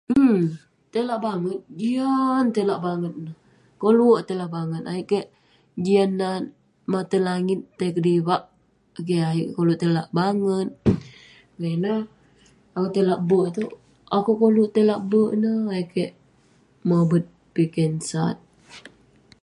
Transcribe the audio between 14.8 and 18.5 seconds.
lak be'ek ineh ayuk kek mobet piken sat.